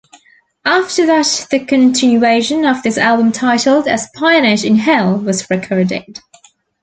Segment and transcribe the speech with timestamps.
[0.65, 6.19] After that the continuation of this album titled "Espionage in Hell" was recorded.